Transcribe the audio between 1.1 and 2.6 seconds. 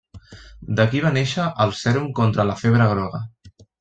néixer el sèrum contra la